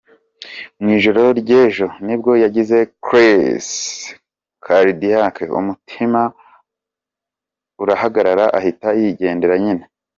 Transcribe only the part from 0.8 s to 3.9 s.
Mu ijoro ry’ejo nibwo yagize crise